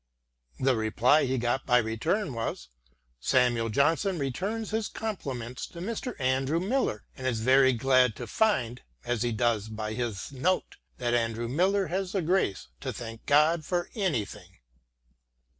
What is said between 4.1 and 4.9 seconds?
returns his